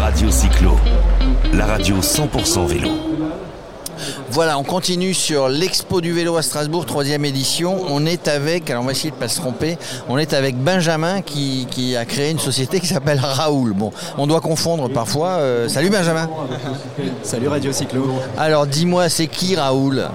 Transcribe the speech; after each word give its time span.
Radio 0.00 0.30
Cyclo, 0.30 0.78
la 1.52 1.66
radio 1.66 1.96
100% 1.98 2.66
vélo. 2.66 2.88
Voilà, 4.30 4.58
on 4.58 4.62
continue 4.64 5.12
sur 5.12 5.50
l'expo 5.50 6.00
du 6.00 6.12
vélo 6.12 6.38
à 6.38 6.42
Strasbourg, 6.42 6.86
troisième 6.86 7.26
édition. 7.26 7.84
On 7.86 8.06
est 8.06 8.26
avec, 8.26 8.70
alors 8.70 8.82
on 8.82 8.86
va 8.86 8.92
essayer 8.92 9.10
de 9.10 9.16
ne 9.16 9.20
pas 9.20 9.28
se 9.28 9.38
tromper, 9.38 9.76
on 10.08 10.16
est 10.16 10.32
avec 10.32 10.56
Benjamin 10.56 11.20
qui, 11.20 11.66
qui 11.70 11.96
a 11.96 12.06
créé 12.06 12.30
une 12.30 12.38
société 12.38 12.80
qui 12.80 12.86
s'appelle 12.86 13.20
Raoul. 13.22 13.74
Bon, 13.74 13.92
on 14.16 14.26
doit 14.26 14.40
confondre 14.40 14.88
parfois. 14.88 15.32
Euh, 15.32 15.68
salut 15.68 15.90
Benjamin. 15.90 16.30
Salut 17.22 17.48
Radio 17.48 17.70
Cyclo. 17.70 18.08
Alors 18.38 18.66
dis-moi, 18.66 19.10
c'est 19.10 19.26
qui 19.26 19.54
Raoul? 19.54 20.08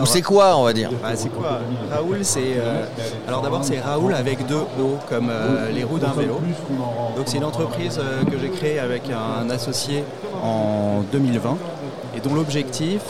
Ou 0.00 0.06
c'est 0.06 0.22
quoi, 0.22 0.56
on 0.56 0.64
va 0.64 0.72
dire 0.72 0.90
Ah, 1.04 1.14
c'est 1.16 1.28
quoi 1.28 1.58
Raoul, 1.90 2.18
c'est. 2.22 2.40
euh, 2.56 2.84
alors 3.26 3.42
d'abord, 3.42 3.64
c'est 3.64 3.80
Raoul 3.80 4.14
avec 4.14 4.46
deux 4.46 4.54
O, 4.80 4.98
comme 5.08 5.28
euh, 5.30 5.70
les 5.70 5.84
roues 5.84 5.98
d'un 5.98 6.12
vélo. 6.12 6.40
Donc 7.16 7.24
c'est 7.26 7.36
une 7.38 7.44
entreprise 7.44 7.98
euh, 7.98 8.24
que 8.24 8.38
j'ai 8.38 8.48
créée 8.50 8.78
avec 8.78 9.02
un 9.10 9.50
associé 9.50 10.04
en 10.42 11.02
2020 11.12 11.56
et 12.16 12.20
dont 12.20 12.34
l'objectif 12.34 13.02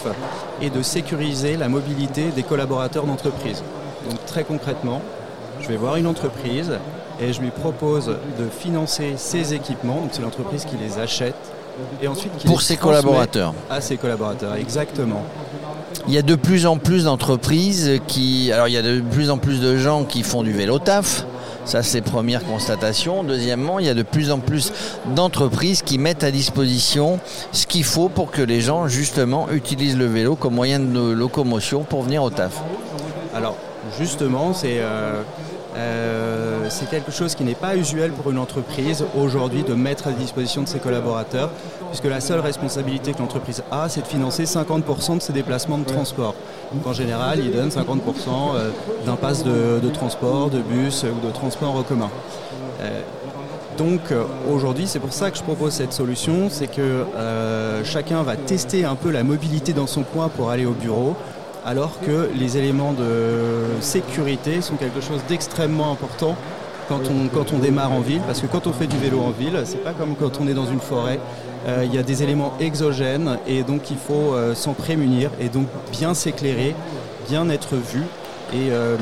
est 0.62 0.70
de 0.70 0.82
sécuriser 0.82 1.56
la 1.56 1.68
mobilité 1.68 2.30
des 2.34 2.42
collaborateurs 2.42 3.04
d'entreprise. 3.04 3.62
Donc 4.08 4.24
très 4.26 4.44
concrètement, 4.44 5.02
je 5.60 5.68
vais 5.68 5.76
voir 5.76 5.96
une 5.96 6.06
entreprise 6.06 6.72
et 7.20 7.32
je 7.32 7.40
lui 7.40 7.50
propose 7.50 8.06
de 8.06 8.48
financer 8.50 9.14
ses 9.16 9.54
équipements. 9.54 9.96
Donc 10.00 10.10
c'est 10.12 10.22
l'entreprise 10.22 10.64
qui 10.64 10.76
les 10.76 10.98
achète 10.98 11.34
et 12.02 12.08
ensuite 12.08 12.36
qui 12.38 12.46
Pour 12.46 12.62
ses 12.62 12.76
collaborateurs. 12.76 13.54
À 13.70 13.80
ses 13.80 13.96
collaborateurs, 13.96 14.54
exactement. 14.54 15.22
Il 16.08 16.14
y 16.14 16.18
a 16.18 16.22
de 16.22 16.34
plus 16.34 16.66
en 16.66 16.78
plus 16.78 17.04
d'entreprises 17.04 18.00
qui. 18.06 18.50
Alors, 18.52 18.68
il 18.68 18.74
y 18.74 18.76
a 18.76 18.82
de 18.82 19.00
plus 19.00 19.30
en 19.30 19.38
plus 19.38 19.60
de 19.60 19.76
gens 19.76 20.04
qui 20.04 20.22
font 20.22 20.42
du 20.42 20.52
vélo 20.52 20.78
taf. 20.78 21.26
Ça, 21.64 21.84
c'est 21.84 22.00
première 22.00 22.44
constatation. 22.44 23.22
Deuxièmement, 23.22 23.78
il 23.78 23.86
y 23.86 23.88
a 23.88 23.94
de 23.94 24.02
plus 24.02 24.32
en 24.32 24.40
plus 24.40 24.72
d'entreprises 25.14 25.82
qui 25.82 25.98
mettent 25.98 26.24
à 26.24 26.32
disposition 26.32 27.20
ce 27.52 27.66
qu'il 27.66 27.84
faut 27.84 28.08
pour 28.08 28.32
que 28.32 28.42
les 28.42 28.60
gens, 28.60 28.88
justement, 28.88 29.48
utilisent 29.50 29.96
le 29.96 30.06
vélo 30.06 30.34
comme 30.34 30.54
moyen 30.54 30.80
de 30.80 31.12
locomotion 31.12 31.84
pour 31.84 32.02
venir 32.02 32.24
au 32.24 32.30
taf. 32.30 32.60
Alors 33.32 33.56
justement, 33.98 34.52
c'est 34.54 34.78
euh, 34.80 35.22
euh, 35.76 36.11
c'est 36.72 36.88
quelque 36.88 37.12
chose 37.12 37.34
qui 37.34 37.44
n'est 37.44 37.54
pas 37.54 37.76
usuel 37.76 38.12
pour 38.12 38.30
une 38.30 38.38
entreprise 38.38 39.04
aujourd'hui 39.16 39.62
de 39.62 39.74
mettre 39.74 40.08
à 40.08 40.12
disposition 40.12 40.62
de 40.62 40.68
ses 40.68 40.78
collaborateurs, 40.78 41.50
puisque 41.88 42.06
la 42.06 42.20
seule 42.20 42.40
responsabilité 42.40 43.12
que 43.12 43.18
l'entreprise 43.18 43.62
a, 43.70 43.88
c'est 43.88 44.00
de 44.00 44.06
financer 44.06 44.44
50% 44.44 45.18
de 45.18 45.22
ses 45.22 45.32
déplacements 45.32 45.78
de 45.78 45.84
transport. 45.84 46.34
Donc 46.72 46.86
en 46.86 46.94
général, 46.94 47.40
il 47.40 47.52
donne 47.52 47.68
50% 47.68 47.74
euh, 48.54 48.70
d'un 49.04 49.16
pass 49.16 49.44
de, 49.44 49.80
de 49.80 49.88
transport, 49.90 50.48
de 50.48 50.60
bus 50.60 51.04
ou 51.04 51.24
de 51.24 51.30
transport 51.30 51.76
en 51.76 51.82
commun. 51.82 52.10
Euh, 52.80 53.02
donc 53.76 54.10
euh, 54.10 54.24
aujourd'hui, 54.50 54.86
c'est 54.86 54.98
pour 54.98 55.12
ça 55.12 55.30
que 55.30 55.36
je 55.36 55.42
propose 55.42 55.72
cette 55.72 55.92
solution, 55.92 56.48
c'est 56.50 56.68
que 56.68 56.80
euh, 57.16 57.84
chacun 57.84 58.22
va 58.22 58.36
tester 58.36 58.84
un 58.84 58.94
peu 58.94 59.10
la 59.10 59.24
mobilité 59.24 59.72
dans 59.74 59.86
son 59.86 60.02
coin 60.02 60.28
pour 60.28 60.50
aller 60.50 60.64
au 60.64 60.72
bureau, 60.72 61.16
alors 61.66 62.00
que 62.00 62.30
les 62.34 62.56
éléments 62.56 62.92
de 62.92 63.80
sécurité 63.80 64.62
sont 64.62 64.76
quelque 64.76 65.00
chose 65.00 65.20
d'extrêmement 65.28 65.92
important 65.92 66.36
quand 66.88 67.00
on, 67.10 67.28
quand 67.28 67.52
on 67.52 67.58
démarre 67.58 67.92
en 67.92 68.00
ville, 68.00 68.20
parce 68.26 68.40
que 68.40 68.46
quand 68.46 68.66
on 68.66 68.72
fait 68.72 68.86
du 68.86 68.96
vélo 68.96 69.20
en 69.20 69.30
ville, 69.30 69.60
c'est 69.64 69.82
pas 69.82 69.92
comme 69.92 70.14
quand 70.14 70.40
on 70.40 70.48
est 70.48 70.54
dans 70.54 70.66
une 70.66 70.80
forêt. 70.80 71.18
Euh, 71.68 71.84
il 71.84 71.94
y 71.94 71.98
a 71.98 72.02
des 72.02 72.22
éléments 72.24 72.54
exogènes 72.58 73.38
et 73.46 73.62
donc 73.62 73.90
il 73.90 73.96
faut 73.96 74.34
euh, 74.34 74.52
s'en 74.54 74.72
prémunir 74.72 75.30
et 75.40 75.48
donc 75.48 75.66
bien 75.92 76.12
s'éclairer, 76.12 76.74
bien 77.28 77.48
être 77.50 77.76
vu. 77.76 78.02
Et, 78.52 78.70
euh, 78.70 78.96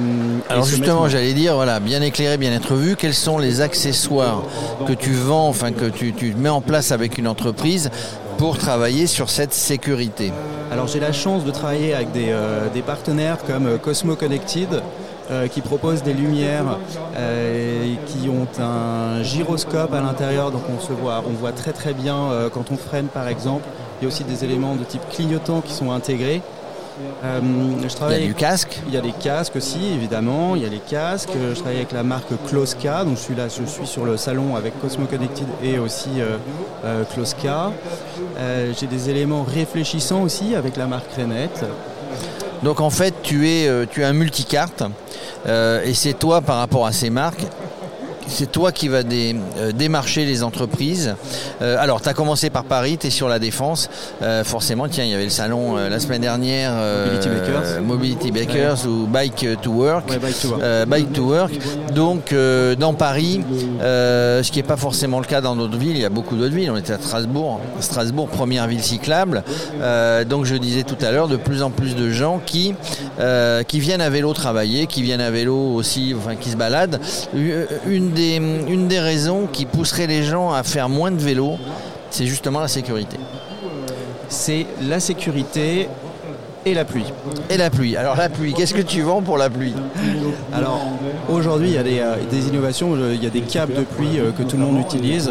Alors 0.49 0.65
justement, 0.65 1.01
mettre- 1.03 1.09
j'allais 1.09 1.33
dire, 1.33 1.55
voilà, 1.55 1.81
bien 1.81 2.03
éclairé, 2.03 2.37
bien 2.37 2.53
être 2.53 2.75
vu, 2.75 2.97
quels 2.97 3.15
sont 3.15 3.39
les 3.39 3.63
accessoires 3.63 4.43
que 4.87 4.93
tu 4.93 5.13
vends, 5.13 5.49
enfin 5.49 5.73
que 5.73 5.87
tu, 5.87 6.13
tu 6.13 6.35
mets 6.35 6.51
en 6.51 6.61
place 6.61 6.93
avec 6.93 7.17
une 7.19 7.27
entreprise 7.27 7.91
pour 8.37 8.59
travailler 8.59 9.07
sur 9.07 9.31
cette 9.31 9.55
sécurité? 9.55 10.31
Alors 10.71 10.87
j'ai 10.87 11.01
la 11.01 11.13
chance 11.13 11.45
de 11.45 11.51
travailler 11.51 11.95
avec 11.95 12.13
des, 12.13 12.33
des 12.75 12.83
partenaires 12.83 13.39
comme 13.45 13.79
Cosmo 13.79 14.15
Connected 14.15 14.69
euh, 15.31 15.49
qui 15.49 15.61
proposent 15.61 16.03
des 16.03 16.13
lumières 16.13 16.79
euh, 17.17 17.95
qui 18.07 18.29
ont 18.29 18.49
un 18.63 19.23
gyroscope 19.23 19.93
à 19.95 20.01
l'intérieur, 20.01 20.51
donc 20.51 20.63
on 20.77 20.81
se 20.81 20.93
voit, 20.93 21.23
on 21.27 21.33
voit 21.33 21.53
très 21.53 21.73
très 21.73 21.93
bien 21.95 22.17
euh, 22.17 22.49
quand 22.49 22.71
on 22.71 22.77
freine 22.77 23.07
par 23.07 23.29
exemple. 23.29 23.65
Il 24.01 24.05
y 24.05 24.07
a 24.07 24.09
aussi 24.09 24.25
des 24.25 24.45
éléments 24.45 24.77
de 24.77 24.85
type 24.85 25.03
clignotant 25.11 25.61
qui 25.61 25.73
sont 25.73 25.91
intégrés. 25.91 26.43
Euh, 27.25 27.41
Il 27.43 28.13
y 28.13 28.25
a 28.25 28.27
du 28.27 28.35
casque 28.35 28.81
il 28.87 28.93
y 28.93 28.97
a 28.99 29.01
les 29.01 29.13
casques 29.13 29.57
aussi, 29.57 29.79
évidemment. 29.95 30.55
Il 30.55 30.63
y 30.63 30.67
a 30.67 30.69
les 30.69 30.81
casques. 30.81 31.31
Je 31.35 31.55
travaille 31.55 31.79
avec 31.79 31.93
la 31.93 32.03
marque 32.03 32.33
Kloska. 32.47 33.05
Donc 33.05 33.17
je 33.17 33.23
suis 33.23 33.35
là, 33.35 33.45
je 33.49 33.65
suis 33.65 33.87
sur 33.87 34.05
le 34.05 34.19
salon 34.19 34.55
avec 34.55 34.79
Cosmo 34.81 35.07
Connected 35.07 35.47
et 35.63 35.79
aussi 35.79 36.11
Kloska. 37.15 37.73
Euh, 38.39 38.73
J'ai 38.79 38.87
des 38.87 39.11
éléments 39.11 39.45
réfléchissants 39.45 40.23
aussi 40.23 40.55
avec 40.55 40.77
la 40.77 40.87
marque 40.87 41.13
Renette. 41.17 41.65
Donc 42.63 42.81
en 42.81 42.91
fait, 42.91 43.15
tu 43.23 43.49
es, 43.49 43.69
euh, 43.69 43.87
tu 43.91 44.03
es 44.03 44.05
un 44.05 44.13
multicarte 44.13 44.83
euh, 45.47 45.83
et 45.85 45.95
c'est 45.95 46.15
toi 46.15 46.41
par 46.41 46.59
rapport 46.59 46.87
à 46.87 46.93
ces 46.93 47.11
marques. 47.11 47.47
C'est 48.31 48.51
toi 48.53 48.73
qui 48.73 48.89
vas 48.89 49.03
dé- 49.03 49.35
euh, 49.59 49.73
démarcher 49.73 50.25
les 50.25 50.43
entreprises. 50.43 51.15
Euh, 51.63 51.77
alors, 51.79 52.01
tu 52.01 52.09
as 52.09 52.15
commencé 52.15 52.49
par 52.49 52.65
Paris, 52.65 52.97
tu 52.99 53.09
es 53.09 53.11
sur 53.11 53.29
la 53.29 53.39
Défense. 53.39 53.91
Euh, 54.23 54.45
forcément, 54.45 54.89
tiens, 54.89 55.05
il 55.05 55.11
y 55.11 55.15
avait 55.15 55.25
le 55.25 55.31
salon 55.31 55.75
la 55.77 55.99
semaine 55.99 56.21
dernière. 56.23 56.73
Mobility 56.73 57.29
Bakers. 57.29 57.83
Mobility 57.83 58.31
Bakers 58.31 58.87
ou 58.87 59.07
Bike 59.07 59.47
to 59.63 59.71
Work. 59.73 60.09
Ouais, 60.11 60.19
Bike 60.19 60.41
to 60.41 60.49
Work. 60.49 60.89
Bike 60.89 61.13
to 61.13 61.23
Work. 61.25 61.53
Donc, 61.95 62.35
dans 62.79 62.95
Paris, 62.95 63.41
ce 63.81 64.51
qui 64.51 64.59
n'est 64.59 64.63
pas 64.67 64.77
forcément 64.77 65.19
le 65.19 65.27
cas 65.27 65.41
dans 65.41 65.57
d'autres 65.57 65.77
villes, 65.77 65.97
il 65.97 66.03
y 66.03 66.05
a 66.05 66.09
beaucoup 66.11 66.37
d'autres 66.37 66.55
villes. 66.55 66.71
On 66.71 66.77
était 66.77 66.93
à 66.93 66.99
Strasbourg, 66.99 67.61
Strasbourg, 67.81 68.29
première 68.29 68.67
ville 68.69 68.83
cyclable. 68.83 69.43
Donc, 70.29 70.45
je 70.45 70.55
disais 70.57 70.85
tout 70.85 70.97
à 71.05 71.11
l'heure, 71.11 71.29
de 71.29 71.37
plus 71.37 71.63
en 71.63 71.71
plus 71.71 71.97
de 71.97 72.11
gens 72.11 72.41
qui, 72.47 72.75
qui 73.67 73.81
viennent 73.81 74.01
à 74.01 74.11
vélo 74.11 74.33
travailler, 74.33 74.87
qui 74.87 75.03
viennent 75.03 75.21
à 75.21 75.31
vélo 75.31 75.57
aussi, 75.75 76.15
enfin, 76.17 76.37
qui 76.37 76.51
se 76.51 76.57
baladent. 76.57 77.01
Une 77.89 78.11
des, 78.13 78.20
une 78.37 78.89
des 78.89 79.01
raisons 79.01 79.47
qui 79.53 79.67
pousserait 79.67 80.07
les 80.07 80.23
gens 80.23 80.53
à 80.53 80.63
faire 80.63 80.89
moins 80.89 81.11
de 81.11 81.21
vélo, 81.21 81.57
c'est 82.11 82.27
justement 82.27 82.61
la 82.61 82.69
sécurité. 82.69 83.17
C'est 84.29 84.67
la 84.83 85.01
sécurité 85.01 85.89
et 86.67 86.75
la 86.75 86.85
pluie. 86.85 87.07
Et 87.49 87.57
la 87.57 87.71
pluie. 87.71 87.97
Alors, 87.97 88.17
la 88.17 88.29
pluie, 88.29 88.53
qu'est-ce 88.53 88.75
que 88.75 88.83
tu 88.83 89.01
vends 89.01 89.23
pour 89.23 89.39
la 89.39 89.49
pluie 89.49 89.73
Alors 90.53 90.79
aujourd'hui, 91.29 91.69
il 91.71 91.75
y 91.75 91.79
a 91.79 91.83
des, 91.83 92.01
euh, 92.01 92.17
des 92.31 92.49
innovations, 92.49 92.95
Je- 92.97 93.15
il 93.15 93.25
y 93.25 93.27
a 93.27 93.31
des 93.31 93.41
câbles 93.41 93.73
de 93.75 93.81
pluie 93.83 94.19
euh, 94.19 94.31
que 94.31 94.43
tout 94.43 94.57
le 94.59 94.65
monde 94.65 94.79
utilise, 94.79 95.31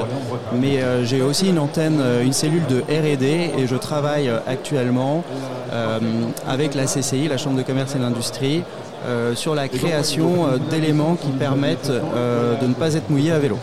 mais 0.59 0.81
euh, 0.81 1.05
j'ai 1.05 1.21
aussi 1.21 1.49
une 1.49 1.59
antenne, 1.59 1.99
euh, 2.01 2.23
une 2.23 2.33
cellule 2.33 2.65
de 2.67 2.79
R&D 2.81 3.51
et 3.57 3.67
je 3.67 3.75
travaille 3.75 4.27
euh, 4.27 4.39
actuellement 4.47 5.23
euh, 5.71 5.99
avec 6.47 6.73
la 6.73 6.85
CCI, 6.85 7.27
la 7.27 7.37
Chambre 7.37 7.57
de 7.57 7.63
commerce 7.63 7.95
et 7.95 7.99
d'industrie, 7.99 8.63
euh, 9.07 9.35
sur 9.35 9.55
la 9.55 9.67
création 9.67 10.47
euh, 10.47 10.57
d'éléments 10.69 11.15
qui 11.15 11.29
permettent 11.29 11.89
euh, 11.89 12.59
de 12.59 12.67
ne 12.67 12.73
pas 12.73 12.93
être 12.93 13.09
mouillé 13.09 13.31
à 13.31 13.39
vélo. 13.39 13.57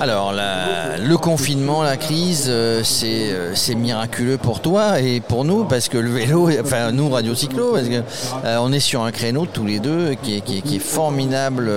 Alors, 0.00 0.32
le 0.32 1.16
confinement, 1.16 1.82
la 1.82 1.96
crise, 1.96 2.50
c'est 2.82 3.74
miraculeux 3.74 4.36
pour 4.38 4.60
toi 4.60 5.00
et 5.00 5.20
pour 5.20 5.44
nous, 5.44 5.64
parce 5.64 5.88
que 5.88 5.98
le 5.98 6.10
vélo, 6.10 6.48
enfin 6.60 6.92
nous, 6.92 7.08
Radio 7.10 7.34
Cyclo, 7.34 7.72
parce 7.72 7.88
que 7.88 8.02
on 8.58 8.72
est 8.72 8.80
sur 8.80 9.02
un 9.02 9.12
créneau 9.12 9.46
tous 9.46 9.64
les 9.66 9.78
deux 9.78 10.14
qui 10.22 10.36
est, 10.36 10.40
qui 10.40 10.58
est- 10.58 10.60
qui 10.60 10.76
est 10.76 10.78
formidable, 10.78 11.70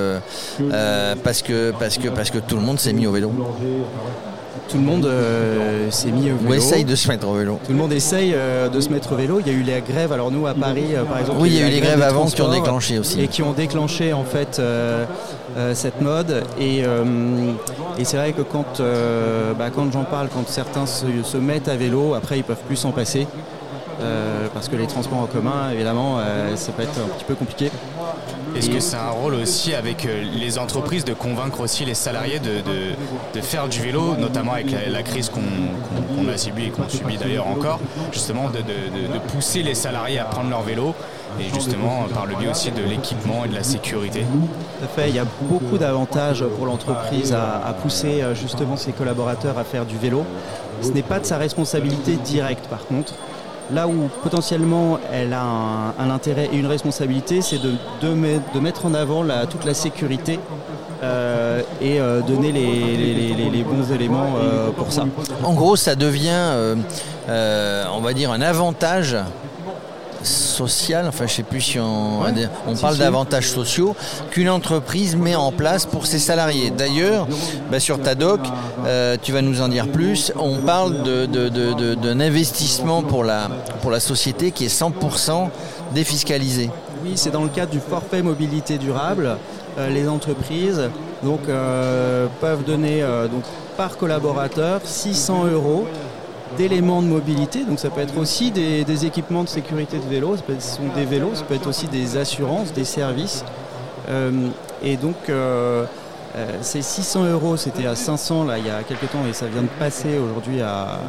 parce, 1.23 1.41
que, 1.41 1.71
parce, 1.79 1.97
que, 1.97 2.09
parce 2.09 2.29
que 2.31 2.39
tout 2.39 2.55
le 2.55 2.61
monde 2.61 2.79
s'est 2.79 2.93
mis 2.93 3.07
au 3.07 3.11
vélo. 3.11 3.31
Tout 4.69 4.77
le 4.77 4.83
monde 4.83 5.05
euh, 5.05 5.91
s'est 5.91 6.09
mis 6.11 6.31
au 6.31 6.35
vélo. 6.37 6.49
Ou 6.49 6.53
essaye 6.55 6.83
de 6.85 6.95
se 6.95 7.07
mettre 7.07 7.27
au 7.27 7.33
vélo. 7.33 7.59
Tout 7.65 7.71
le 7.73 7.77
monde 7.77 7.93
essaye 7.93 8.33
euh, 8.33 8.69
de 8.69 8.79
se 8.79 8.89
mettre 8.89 9.11
au 9.11 9.15
vélo. 9.15 9.39
Il 9.39 9.47
y 9.51 9.55
a 9.55 9.57
eu 9.57 9.61
les 9.61 9.81
grèves. 9.81 10.11
Alors 10.11 10.31
nous 10.31 10.47
à 10.47 10.53
Paris, 10.53 10.95
euh, 10.95 11.03
par 11.03 11.19
exemple, 11.19 11.39
Oui, 11.41 11.49
il 11.51 11.59
y 11.59 11.63
a 11.63 11.67
eu 11.67 11.71
les 11.71 11.79
grève 11.79 11.97
grèves 11.99 12.09
avant 12.09 12.25
qui 12.25 12.41
ont 12.41 12.49
déclenché 12.49 12.97
aussi. 12.97 13.21
et 13.21 13.27
qui 13.27 13.43
ont 13.43 13.51
déclenché 13.53 14.13
en 14.13 14.23
fait 14.23 14.57
euh, 14.59 15.05
euh, 15.57 15.75
cette 15.75 16.01
mode. 16.01 16.43
Et, 16.59 16.83
euh, 16.85 17.03
et 17.99 18.05
c'est 18.05 18.17
vrai 18.17 18.31
que 18.31 18.41
quand, 18.41 18.79
euh, 18.79 19.53
bah, 19.53 19.65
quand 19.75 19.91
j'en 19.91 20.05
parle, 20.05 20.29
quand 20.33 20.47
certains 20.47 20.85
se, 20.87 21.05
se 21.23 21.37
mettent 21.37 21.67
à 21.67 21.75
vélo, 21.75 22.13
après 22.15 22.37
ils 22.39 22.43
peuvent 22.43 22.57
plus 22.65 22.77
s'en 22.77 22.91
passer. 22.91 23.27
Euh, 24.01 24.47
parce 24.53 24.69
que 24.69 24.75
les 24.75 24.87
transports 24.87 25.19
en 25.19 25.27
commun, 25.27 25.69
évidemment, 25.71 26.17
euh, 26.19 26.55
ça 26.55 26.71
peut 26.71 26.81
être 26.83 26.97
un 26.99 27.07
petit 27.15 27.25
peu 27.25 27.35
compliqué. 27.35 27.71
Est-ce 28.55 28.69
que 28.69 28.79
c'est 28.79 28.95
un 28.97 29.09
rôle 29.09 29.35
aussi 29.35 29.73
avec 29.73 30.05
euh, 30.05 30.23
les 30.35 30.57
entreprises 30.59 31.05
de 31.05 31.13
convaincre 31.13 31.61
aussi 31.61 31.85
les 31.85 31.93
salariés 31.93 32.39
de, 32.39 32.57
de- 32.61 32.93
de 33.33 33.41
faire 33.41 33.67
du 33.67 33.79
vélo, 33.79 34.15
notamment 34.19 34.53
avec 34.53 34.71
la, 34.71 34.89
la 34.89 35.03
crise 35.03 35.29
qu'on 35.29 36.27
a 36.27 36.37
subie 36.37 36.65
et 36.65 36.69
qu'on 36.69 36.87
subit 36.89 37.17
d'ailleurs 37.17 37.47
encore, 37.47 37.79
justement 38.11 38.49
de, 38.49 38.59
pousser 39.33 39.63
les 39.63 39.75
salariés 39.75 40.19
à 40.19 40.25
prendre 40.25 40.49
leur 40.49 40.61
vélo 40.61 40.93
et 41.39 41.45
justement 41.53 42.03
par 42.13 42.25
le 42.25 42.35
biais 42.35 42.49
aussi 42.49 42.71
de 42.71 42.83
l'équipement 42.83 43.45
et 43.45 43.47
de 43.47 43.55
la 43.55 43.63
sécurité? 43.63 44.21
Tout 44.21 44.85
à 44.85 44.87
fait, 44.87 45.09
il 45.09 45.15
y 45.15 45.19
a 45.19 45.25
beaucoup 45.41 45.77
d'avantages 45.77 46.43
pour 46.57 46.65
l'entreprise 46.65 47.33
à, 47.33 47.65
à 47.65 47.73
pousser 47.73 48.23
justement 48.35 48.75
ses 48.75 48.91
collaborateurs 48.91 49.57
à 49.57 49.63
faire 49.63 49.85
du 49.85 49.97
vélo. 49.97 50.23
Ce 50.81 50.89
n'est 50.89 51.01
pas 51.03 51.19
de 51.19 51.25
sa 51.25 51.37
responsabilité 51.37 52.17
directe 52.17 52.67
par 52.67 52.85
contre. 52.85 53.13
Là 53.71 53.87
où 53.87 54.09
potentiellement 54.21 54.99
elle 55.11 55.33
a 55.33 55.43
un, 55.97 56.09
intérêt 56.09 56.49
et 56.51 56.57
une 56.57 56.67
responsabilité, 56.67 57.41
c'est 57.41 57.61
de, 57.61 57.71
de, 58.01 58.13
met- 58.13 58.41
de 58.53 58.59
mettre 58.59 58.85
en 58.85 58.93
avant 58.93 59.23
toute 59.49 59.65
la 59.65 59.73
sécurité 59.73 60.39
euh, 61.01 61.61
et 61.81 61.99
euh, 61.99 62.21
donner 62.21 62.51
les, 62.51 63.63
bons 63.63 63.91
éléments 63.93 64.35
euh, 64.37 64.69
pour 64.71 64.91
ça. 64.91 65.05
En 65.43 65.53
gros, 65.53 65.75
ça 65.75 65.95
devient, 65.95 66.75
on 67.27 68.01
va 68.01 68.13
dire, 68.13 68.31
un 68.31 68.41
avantage 68.41 69.17
social, 70.23 71.05
enfin 71.07 71.27
je 71.27 71.33
sais 71.33 71.43
plus 71.43 71.61
si 71.61 71.79
on, 71.79 72.21
on 72.67 72.75
parle 72.75 72.97
d'avantages 72.97 73.49
sociaux, 73.49 73.95
qu'une 74.31 74.49
entreprise 74.49 75.15
met 75.15 75.35
en 75.35 75.51
place 75.51 75.85
pour 75.85 76.05
ses 76.05 76.19
salariés. 76.19 76.71
D'ailleurs, 76.71 77.27
bah, 77.71 77.79
sur 77.79 78.01
ta 78.01 78.15
doc, 78.15 78.41
tu 79.21 79.31
vas 79.31 79.41
nous 79.41 79.61
en 79.61 79.67
dire 79.67 79.87
plus, 79.87 80.31
on 80.37 80.57
parle 80.57 81.03
d'un 81.03 82.19
investissement 82.19 83.03
pour 83.03 83.23
la, 83.23 83.49
pour 83.81 83.91
la 83.91 83.99
société 83.99 84.51
qui 84.51 84.65
est 84.65 84.79
100% 84.81 85.49
défiscalisé. 85.93 86.69
Oui, 87.03 87.13
c'est 87.15 87.31
dans 87.31 87.43
le 87.43 87.49
cadre 87.49 87.71
du 87.71 87.79
forfait 87.79 88.21
mobilité 88.21 88.77
durable. 88.77 89.37
Euh, 89.77 89.89
les 89.89 90.07
entreprises 90.07 90.89
donc, 91.23 91.41
euh, 91.49 92.27
peuvent 92.39 92.63
donner 92.63 93.01
euh, 93.01 93.27
donc, 93.27 93.43
par 93.75 93.97
collaborateur 93.97 94.81
600 94.83 95.45
euros 95.47 95.85
d'éléments 96.57 97.01
de 97.01 97.07
mobilité. 97.07 97.65
Donc 97.65 97.79
ça 97.79 97.89
peut 97.89 98.01
être 98.01 98.17
aussi 98.17 98.51
des, 98.51 99.05
équipements 99.05 99.43
de 99.43 99.49
sécurité 99.49 99.97
de 99.97 100.09
vélo, 100.09 100.35
ça 100.35 100.43
peut 100.43 100.53
être, 100.53 100.61
ce 100.61 100.77
sont 100.77 100.87
des 100.95 101.05
vélos, 101.05 101.35
ça 101.35 101.43
peut 101.43 101.55
être 101.55 101.67
aussi 101.67 101.87
des 101.87 102.17
assurances, 102.17 102.73
des 102.73 102.85
services. 102.85 103.43
et 104.83 104.97
donc 104.97 105.15
ces 106.61 106.81
600 106.81 107.25
euros, 107.25 107.57
c'était 107.57 107.85
à 107.85 107.95
500 107.95 108.45
là, 108.45 108.57
il 108.57 108.65
y 108.65 108.69
a 108.69 108.83
quelques 108.83 109.09
temps 109.11 109.25
et 109.29 109.33
ça 109.33 109.47
vient 109.47 109.61
de 109.63 109.67
passer 109.79 110.17
aujourd'hui 110.17 110.61
à, 110.61 110.99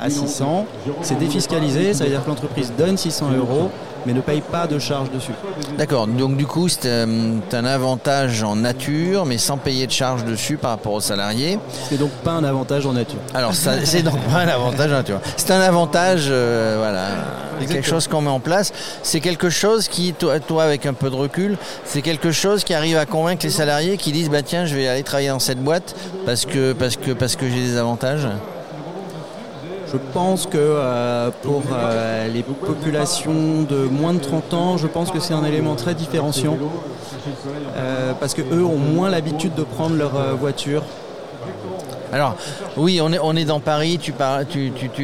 à 0.00 0.10
600. 0.10 0.66
C'est 1.02 1.18
défiscalisé, 1.18 1.94
ça 1.94 2.04
veut 2.04 2.10
dire 2.10 2.24
que 2.24 2.28
l'entreprise 2.28 2.72
donne 2.76 2.96
600 2.96 3.32
euros 3.32 3.70
mais 4.06 4.12
ne 4.12 4.20
paye 4.20 4.40
pas 4.40 4.66
de 4.66 4.78
charge 4.78 5.10
dessus. 5.10 5.32
D'accord, 5.76 6.06
donc 6.06 6.36
du 6.36 6.46
coup 6.46 6.68
c'est 6.68 6.86
euh, 6.86 7.38
un 7.52 7.64
avantage 7.64 8.42
en 8.44 8.54
nature, 8.54 9.26
mais 9.26 9.36
sans 9.36 9.56
payer 9.56 9.86
de 9.86 9.92
charge 9.92 10.24
dessus 10.24 10.56
par 10.56 10.70
rapport 10.70 10.92
aux 10.92 11.00
salariés. 11.00 11.58
C'est 11.88 11.98
donc 11.98 12.12
pas 12.22 12.32
un 12.32 12.44
avantage 12.44 12.86
en 12.86 12.92
nature. 12.92 13.18
Alors 13.34 13.52
c'est 13.84 14.02
donc 14.02 14.20
pas 14.30 14.38
un 14.38 14.48
avantage 14.48 14.92
en 14.92 14.96
nature. 14.96 15.20
C'est 15.36 15.50
un 15.50 15.60
avantage, 15.60 16.28
euh, 16.30 16.76
voilà, 16.78 17.66
quelque 17.66 17.86
chose 17.86 18.06
qu'on 18.06 18.20
met 18.20 18.30
en 18.30 18.40
place. 18.40 18.72
C'est 19.02 19.20
quelque 19.20 19.50
chose 19.50 19.88
qui, 19.88 20.12
toi, 20.12 20.38
toi, 20.38 20.62
avec 20.62 20.86
un 20.86 20.94
peu 20.94 21.10
de 21.10 21.16
recul, 21.16 21.58
c'est 21.84 22.02
quelque 22.02 22.30
chose 22.30 22.62
qui 22.62 22.74
arrive 22.74 22.96
à 22.96 23.06
convaincre 23.06 23.44
les 23.44 23.50
salariés 23.50 23.96
qui 23.96 24.12
disent 24.12 24.30
bah 24.30 24.42
tiens 24.42 24.66
je 24.66 24.76
vais 24.76 24.86
aller 24.86 25.02
travailler 25.02 25.30
dans 25.30 25.40
cette 25.40 25.62
boîte 25.62 25.96
parce 26.24 26.46
que 26.46 26.72
parce 26.72 26.96
que 26.96 27.10
parce 27.10 27.34
que 27.34 27.48
j'ai 27.48 27.60
des 27.60 27.76
avantages. 27.76 28.28
Je 29.92 29.96
pense 30.12 30.46
que 30.46 30.56
euh, 30.56 31.30
pour 31.42 31.62
euh, 31.72 32.28
les 32.28 32.42
populations 32.42 33.62
de 33.62 33.76
moins 33.86 34.14
de 34.14 34.18
30 34.18 34.54
ans, 34.54 34.76
je 34.76 34.86
pense 34.86 35.10
que 35.10 35.20
c'est 35.20 35.34
un 35.34 35.44
élément 35.44 35.76
très 35.76 35.94
différenciant. 35.94 36.58
Euh, 37.76 38.12
parce 38.18 38.34
qu'eux 38.34 38.64
ont 38.64 38.78
moins 38.78 39.10
l'habitude 39.10 39.54
de 39.54 39.62
prendre 39.62 39.96
leur 39.96 40.36
voiture 40.36 40.82
alors, 42.12 42.36
oui, 42.76 43.00
on 43.02 43.12
est, 43.12 43.18
on 43.20 43.34
est 43.34 43.44
dans 43.44 43.60
Paris, 43.60 43.98
tu, 44.00 44.12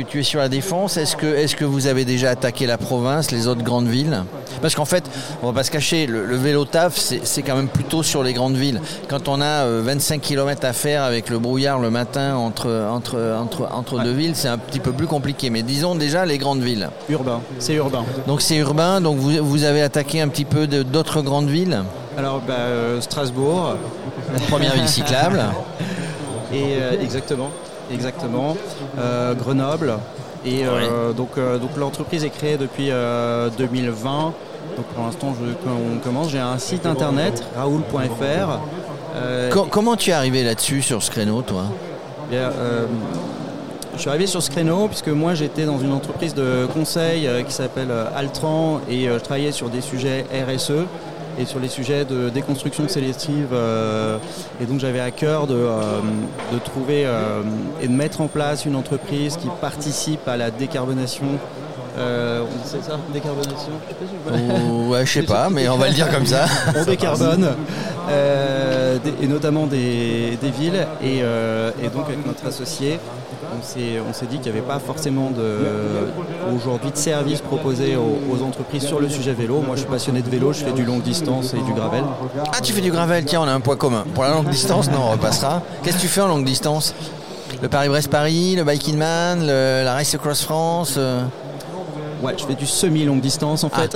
tu, 0.09 0.21
es 0.21 0.23
sur 0.23 0.41
la 0.41 0.49
Défense. 0.49 0.97
Est-ce 0.97 1.17
que, 1.17 1.27
est 1.27 1.55
que 1.55 1.65
vous 1.65 1.87
avez 1.87 2.05
déjà 2.05 2.31
attaqué 2.31 2.67
la 2.67 2.79
province, 2.79 3.31
les 3.31 3.47
autres 3.47 3.63
grandes 3.63 3.89
villes? 3.89 4.23
Parce 4.61 4.75
qu'en 4.75 4.85
fait, 4.85 5.05
on 5.43 5.47
va 5.49 5.53
pas 5.53 5.65
se 5.65 5.71
cacher, 5.71 6.07
le, 6.07 6.37
vélo 6.37 6.65
taf, 6.65 6.97
c'est 6.97 7.43
quand 7.43 7.57
même 7.57 7.69
plutôt 7.69 8.03
sur 8.03 8.23
les 8.23 8.33
grandes 8.33 8.57
villes. 8.57 8.81
Quand 9.09 9.29
on 9.29 9.41
a 9.41 9.67
25 9.67 10.15
euh, 10.15 10.19
km 10.21 10.65
à 10.65 10.73
faire 10.73 11.03
avec 11.03 11.29
le 11.29 11.39
brouillard 11.39 11.79
le 11.79 11.91
matin 11.91 12.37
entre, 12.37 12.89
entre, 12.91 13.37
entre, 13.39 13.69
entre 13.73 14.03
deux 14.03 14.13
villes, 14.13 14.37
c'est 14.37 14.49
un 14.49 14.59
petit 14.59 14.81
peu 14.81 14.93
plus 14.93 15.07
compliqué. 15.07 15.51
Mais 15.51 15.63
disons 15.63 15.95
déjà 15.95 16.25
les 16.25 16.39
grandes 16.39 16.63
villes. 16.63 16.89
Urbain, 17.09 17.41
c'est 17.59 17.75
urbain. 17.75 18.05
Donc 18.27 18.41
c'est 18.41 18.57
urbain, 18.57 19.01
donc 19.01 19.19
vous, 19.19 19.45
vous 19.45 19.65
avez 19.65 19.83
attaqué 19.83 20.21
un 20.21 20.29
petit 20.29 20.45
peu 20.45 20.67
d'autres 20.67 21.23
grandes 21.23 21.49
villes? 21.49 21.83
Alors, 22.17 22.41
bah, 22.47 22.55
euh, 22.59 23.01
Strasbourg. 23.01 23.77
Première 24.49 24.75
ville 24.75 24.89
cyclable. 24.89 25.43
Et 26.53 26.77
euh, 26.77 27.01
exactement, 27.01 27.51
exactement. 27.91 28.57
Euh, 28.99 29.35
Grenoble. 29.35 29.95
Et 30.45 30.65
euh, 30.65 31.13
donc, 31.13 31.37
donc 31.37 31.77
l'entreprise 31.79 32.25
est 32.25 32.31
créée 32.31 32.57
depuis 32.57 32.91
2020. 33.59 34.33
Donc 34.77 34.87
pour 34.87 35.05
l'instant, 35.05 35.35
on 35.67 35.99
commence. 35.99 36.31
J'ai 36.31 36.39
un 36.39 36.59
site 36.59 36.87
internet, 36.87 37.45
raoul.fr. 37.57 38.59
comment 39.71 39.97
tu 39.97 40.11
es 40.11 40.13
arrivé 40.13 40.43
là-dessus, 40.43 40.83
sur 40.83 41.03
ce 41.03 41.11
créneau, 41.11 41.43
toi? 41.43 41.65
Je 43.95 44.01
suis 44.01 44.09
arrivé 44.09 44.27
sur 44.27 44.43
ce 44.43 44.51
créneau 44.51 44.89
puisque 44.89 45.09
moi 45.09 45.35
j'étais 45.35 45.65
dans 45.65 45.79
une 45.79 45.93
entreprise 45.93 46.35
de 46.35 46.67
conseil 46.73 47.29
qui 47.47 47.53
s'appelle 47.53 47.93
Altran 48.17 48.81
et 48.89 49.05
je 49.05 49.19
travaillais 49.19 49.53
sur 49.53 49.69
des 49.69 49.83
sujets 49.83 50.25
RSE 50.49 50.87
et 51.39 51.45
sur 51.45 51.61
les 51.61 51.69
sujets 51.69 52.05
de 52.05 52.29
déconstruction 52.29 52.89
sélective. 52.89 53.49
Euh, 53.53 54.19
et 54.61 54.67
donc 54.67 54.81
j'avais 54.81 55.01
à 55.01 55.11
cœur 55.11 55.47
de, 55.47 55.55
euh, 55.55 56.01
trouver 56.65 57.05
euh, 57.07 57.43
et 57.81 57.89
de 57.89 57.93
mettre 57.93 58.21
en 58.21 58.29
place 58.29 58.65
une 58.65 58.77
entreprise 58.77 59.37
qui 59.37 59.49
participe 59.61 60.27
à 60.29 60.37
la 60.37 60.51
décarbonation 60.51 61.27
on 61.95 62.45
dit 62.45 62.69
ça, 62.69 62.99
décarbonation? 63.13 63.73
Ouais, 64.89 65.05
je 65.05 65.13
sais 65.13 65.23
pas, 65.23 65.51
mais 65.51 65.69
on 65.69 65.77
va 65.77 65.89
le 65.89 65.95
dire 65.95 66.11
comme 66.11 66.25
ça. 66.25 66.47
on 66.75 66.85
décarbone, 66.85 67.49
et 69.21 69.27
notamment 69.27 69.67
des, 69.67 70.39
villes, 70.59 70.87
et, 71.05 71.21
donc 71.93 72.07
avec 72.07 72.27
notre 72.27 72.47
associé, 72.47 72.99
on 73.59 74.13
s'est 74.13 74.27
dit 74.27 74.39
qu'il 74.39 74.53
n'y 74.53 74.59
avait 74.59 74.67
pas 74.67 74.79
forcément 74.79 75.31
aujourd'hui 76.55 76.91
de 76.91 76.97
services 76.97 77.41
proposés 77.41 77.97
aux, 77.97 78.43
entreprises 78.43 78.85
sur 78.85 79.01
le 79.01 79.09
sujet 79.09 79.33
vélo. 79.33 79.61
Moi, 79.61 79.77
je 79.77 79.81
suis 79.81 79.91
passionné 79.91 80.23
de 80.23 80.31
vélo, 80.31 80.53
je 80.53 80.65
fais 80.65 80.73
du 80.73 80.85
longue 80.85 81.03
distance 81.03 81.55
et 81.55 81.61
du 81.61 81.73
gravel. 81.73 82.05
Ah, 82.53 82.61
tu 82.61 82.73
fais 82.73 82.81
du 82.81 82.91
gravel 82.91 83.25
Tiens, 83.25 83.43
on 83.43 83.49
a 83.49 83.53
un 83.53 83.61
point 83.61 83.77
commun. 83.77 84.05
Pour 84.15 84.25
la 84.25 84.31
longue 84.31 84.49
distance, 84.49 84.91
non, 84.91 85.01
on 85.09 85.11
repassera. 85.13 85.63
Qu'est-ce 85.83 85.97
que 85.97 86.03
tu 86.03 86.09
fais 86.09 86.21
en 86.21 86.29
longue 86.29 86.45
distance? 86.45 86.95
Le 87.61 87.69
Paris-Brest-Paris, 87.69 88.57
le 88.57 88.65
Biking 88.65 88.97
Man, 88.97 89.47
la 89.47 89.95
Race 89.95 90.15
Across 90.15 90.43
France 90.43 90.95
euh 90.97 91.23
Ouais, 92.23 92.35
je 92.39 92.45
fais 92.45 92.55
du 92.55 92.67
semi-longue 92.67 93.21
distance 93.21 93.65
en 93.65 93.71
ah. 93.75 93.83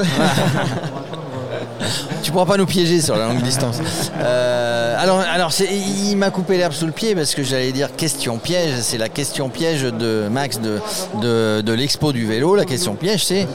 tu 2.27 2.33
pourras 2.33 2.45
pas 2.45 2.57
nous 2.57 2.67
piéger 2.67 3.01
sur 3.01 3.15
la 3.15 3.29
longue 3.29 3.41
distance. 3.41 3.79
Euh, 4.19 5.01
alors, 5.01 5.21
alors 5.21 5.53
il 5.61 6.17
m'a 6.17 6.31
coupé 6.31 6.59
l'herbe 6.59 6.73
sous 6.73 6.87
le 6.87 6.91
pied 6.91 7.15
parce 7.15 7.37
que 7.37 7.45
j'allais 7.45 7.71
dire 7.71 7.95
question 7.95 8.39
piège. 8.39 8.73
C'est 8.81 8.99
la 8.99 9.09
question 9.09 9.49
piège 9.49 9.83
de 9.83 10.27
Max 10.29 10.59
de, 10.59 11.61
de, 11.61 11.73
l'expo 11.73 12.13
du 12.13 12.27
vélo. 12.27 12.57
La 12.57 12.65
question 12.65 12.97
piège, 12.97 13.25
c'est 13.25 13.47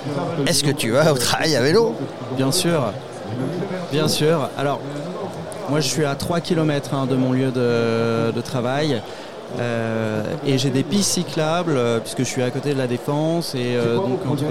est-ce 0.47 0.63
que 0.63 0.71
tu 0.71 0.91
vas 0.91 1.11
au 1.11 1.17
travail 1.17 1.57
à 1.57 1.61
vélo? 1.61 1.97
Bien 2.37 2.53
sûr. 2.53 2.93
Bien 3.91 4.07
sûr. 4.07 4.49
Alors, 4.57 4.79
moi, 5.69 5.81
je 5.81 5.89
suis 5.89 6.05
à 6.05 6.15
3 6.15 6.39
km 6.39 6.93
hein, 6.93 7.07
de 7.07 7.15
mon 7.17 7.33
lieu 7.33 7.51
de, 7.51 8.41
travail. 8.41 9.01
Euh, 9.59 10.23
et 10.45 10.57
j'ai 10.57 10.69
des 10.69 10.83
pistes 10.83 11.11
cyclables 11.11 11.75
euh, 11.75 11.99
puisque 11.99 12.19
je 12.19 12.23
suis 12.23 12.41
à 12.41 12.49
côté 12.51 12.73
de 12.73 12.77
la 12.77 12.87
défense 12.87 13.53
et 13.53 13.75
donc 13.95 14.25
entre 14.25 14.45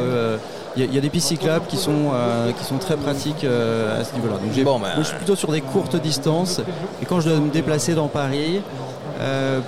il 0.77 0.95
y, 0.95 0.99
a 0.99 1.01
des 1.01 1.11
pistes 1.11 1.29
cyclables 1.29 1.67
qui 1.67 1.77
sont, 1.77 2.13
euh, 2.15 2.53
qui 2.53 2.65
sont 2.65 2.79
très 2.79 2.97
pratiques 2.97 3.43
euh, 3.43 4.01
à 4.01 4.05
ce 4.05 4.15
niveau-là. 4.15 4.35
Donc, 4.35 4.65
bon, 4.65 4.81
je 4.99 5.03
suis 5.03 5.17
plutôt 5.17 5.35
sur 5.35 5.51
des 5.51 5.61
courtes 5.61 5.97
distances. 5.97 6.61
Et 7.03 7.07
quand 7.07 7.21
je 7.21 7.29
dois 7.29 7.41
me 7.41 7.51
déplacer 7.51 7.95
dans 7.95 8.07
Paris, 8.07 8.63
euh, 9.21 9.61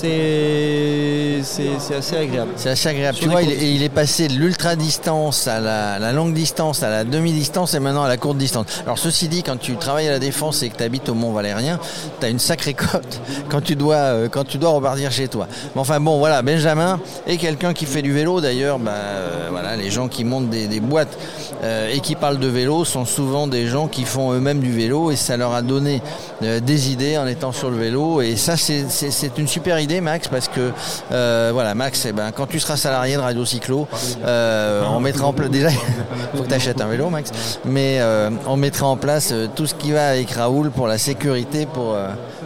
c'est 0.00 1.94
assez 1.96 2.16
agréable. 2.16 2.52
C'est 2.56 2.70
assez 2.70 2.88
agréable. 2.88 3.18
tu 3.18 3.28
vois, 3.28 3.42
il 3.42 3.82
est, 3.82 3.88
passé 3.88 4.28
de 4.28 4.34
l'ultra 4.34 4.76
distance 4.76 5.48
à 5.48 5.60
la, 5.60 6.12
longue 6.12 6.32
distance, 6.32 6.82
à 6.82 6.90
la 6.90 7.04
demi-distance 7.04 7.74
et 7.74 7.80
maintenant 7.80 8.04
à 8.04 8.08
la 8.08 8.16
courte 8.16 8.38
distance. 8.38 8.66
Alors 8.84 8.98
ceci 8.98 9.28
dit, 9.28 9.42
quand 9.42 9.58
tu 9.58 9.76
travailles 9.76 10.08
à 10.08 10.12
la 10.12 10.18
défense 10.18 10.62
et 10.62 10.68
que 10.68 10.76
tu 10.76 10.82
habites 10.82 11.08
au 11.08 11.14
Mont 11.14 11.32
Valérien, 11.32 11.78
tu 12.20 12.26
as 12.26 12.28
une 12.28 12.38
sacrée 12.38 12.74
cote 12.74 13.20
quand 13.48 13.60
tu 13.60 13.76
dois 13.76 13.96
euh, 13.96 14.28
quand 14.28 14.44
tu 14.44 14.58
dois 14.58 14.70
repartir 14.70 15.10
chez 15.10 15.28
toi. 15.28 15.48
Mais 15.74 15.80
enfin 15.80 16.00
bon, 16.00 16.18
voilà, 16.18 16.42
Benjamin 16.42 17.00
est 17.26 17.36
quelqu'un 17.36 17.72
qui 17.72 17.86
fait 17.86 18.02
du 18.02 18.12
vélo 18.12 18.40
d'ailleurs. 18.40 18.78
Bah, 18.78 18.92
euh, 18.94 19.48
voilà, 19.50 19.76
les 19.76 19.90
gens 19.90 20.08
qui 20.08 20.24
montent 20.24 20.50
des, 20.50 20.80
boîtes 20.80 21.18
euh, 21.62 21.90
et 21.92 22.00
qui 22.00 22.14
parlent 22.14 22.38
de 22.38 22.48
vélo 22.48 22.84
sont 22.84 23.04
souvent 23.04 23.46
des 23.46 23.66
gens 23.66 23.88
qui 23.88 24.04
font 24.04 24.32
eux-mêmes 24.32 24.60
du 24.60 24.72
vélo 24.72 25.10
et 25.10 25.16
ça 25.16 25.36
leur 25.36 25.52
a 25.52 25.62
donné 25.62 26.00
des 26.40 26.90
idées 26.90 27.18
en 27.18 27.26
étant 27.26 27.52
sur 27.52 27.70
le 27.70 27.76
vélo. 27.76 28.22
Et 28.22 28.36
ça, 28.36 28.56
c'est 28.56 28.89
une 29.38 29.48
super 29.48 29.78
idée, 29.78 30.00
Max, 30.00 30.28
parce 30.28 30.48
que 30.48 30.72
euh, 31.12 31.50
voilà, 31.52 31.74
Max, 31.74 32.04
eh 32.06 32.12
ben, 32.12 32.32
quand 32.32 32.46
tu 32.46 32.60
seras 32.60 32.76
salarié 32.76 33.16
de 33.16 33.20
Radio 33.20 33.44
Cyclo, 33.44 33.88
euh, 34.24 34.82
on 34.88 35.00
mettra 35.00 35.26
en 35.26 35.32
place 35.32 35.50
déjà. 35.50 35.70
faut 36.34 36.42
que 36.42 36.54
tu 36.54 36.82
un 36.82 36.86
vélo, 36.86 37.10
Max. 37.10 37.30
Mais 37.64 37.98
euh, 38.00 38.30
on 38.46 38.56
mettra 38.56 38.86
en 38.86 38.96
place 38.96 39.32
tout 39.54 39.66
ce 39.66 39.74
qui 39.74 39.92
va 39.92 40.08
avec 40.08 40.30
Raoul 40.30 40.70
pour 40.70 40.86
la 40.86 40.98
sécurité, 40.98 41.66
pour 41.66 41.96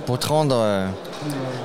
pour 0.06 0.18
te 0.18 0.26
rendre 0.26 0.62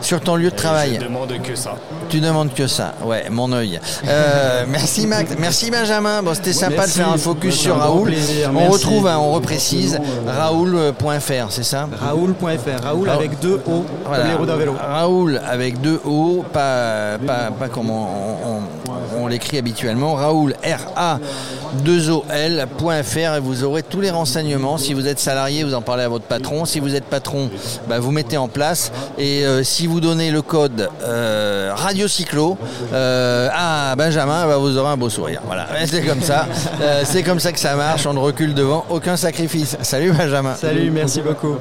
sur 0.02 0.22
ton 0.22 0.36
lieu 0.36 0.50
de 0.50 0.56
travail. 0.56 0.98
Je 1.00 1.06
demande 1.06 1.34
que 1.42 1.56
ça. 1.56 1.76
Tu 2.10 2.20
demandes 2.20 2.54
que 2.54 2.68
ça, 2.68 2.94
ouais, 3.04 3.30
mon 3.30 3.52
œil. 3.52 3.80
Euh, 4.08 4.66
merci 4.68 5.08
Max, 5.08 5.32
merci 5.38 5.70
Benjamin. 5.72 6.24
Bon, 6.24 6.34
c'était 6.34 6.54
sympa 6.54 6.86
de 6.86 6.92
faire 6.92 7.10
un 7.10 7.18
focus 7.18 7.56
sur 7.56 7.78
Raoul. 7.78 8.14
On 8.56 8.70
retrouve, 8.70 9.08
hein, 9.08 9.18
on 9.20 9.32
reprécise, 9.32 10.00
raoul.fr, 10.26 11.52
c'est 11.52 11.64
ça 11.64 11.88
Raoul.fr, 12.00 12.84
Raoul 12.84 13.10
avec 13.10 13.40
deux 13.40 13.62
O, 13.68 13.86
comme 14.06 14.28
les 14.28 14.34
roues 14.34 14.46
d'un 14.46 14.56
vélo. 14.56 14.76
Raoul 14.80 15.42
avec 15.48 15.82
deux 15.82 16.00
O, 16.06 16.44
pas, 16.54 17.18
pas, 17.26 17.52
pas 17.52 17.68
comme 17.68 17.90
on, 17.90 18.08
on 18.46 18.62
l'écrit 19.30 19.58
habituellement. 19.58 20.16
Raoul, 20.16 20.56
R-A 20.64 21.20
2ol.fr 21.86 23.38
et 23.38 23.40
vous 23.40 23.64
aurez 23.64 23.84
tous 23.84 24.02
les 24.02 24.10
renseignements. 24.10 24.78
Si 24.78 24.94
vous 24.94 25.08
êtes 25.08 25.20
salarié, 25.20 25.64
vous 25.64 25.74
en 25.74 25.82
parlez 25.82 26.04
à 26.04 26.10
votre 26.10 26.26
patron. 26.26 26.66
Si 26.66 26.80
vous 26.80 26.96
êtes 26.96 27.06
patron, 27.06 27.50
bah, 27.88 28.00
vous 28.00 28.12
mettez 28.12 28.38
en 28.38 28.48
place. 28.48 28.92
Et 29.18 29.46
euh, 29.46 29.64
si 29.64 29.88
vous 29.88 30.02
donnez 30.02 30.32
le 30.32 30.42
code 30.42 30.90
euh, 31.04 31.72
Radio 31.76 32.08
Cyclo 32.08 32.58
euh, 32.94 33.50
à 33.54 33.96
Benjamin, 33.96 34.48
bah, 34.48 34.58
vous 34.58 34.78
aurez 34.78 34.90
un 34.90 34.98
beau 34.98 35.10
sourire. 35.10 35.42
Voilà, 35.46 35.68
c'est 35.86 36.04
comme 36.04 36.22
ça. 36.22 36.48
c'est 37.04 37.24
comme 37.24 37.40
ça 37.40 37.52
que 37.52 37.60
ça 37.60 37.76
marche. 37.76 38.06
On 38.06 38.14
ne 38.14 38.20
recule 38.20 38.54
devant 38.54 38.86
aucun 38.90 39.16
sacrifice. 39.16 39.78
Salut 39.82 40.12
Benjamin. 40.12 40.56
Salut, 40.56 40.90
merci 40.90 41.22
beaucoup. 41.22 41.60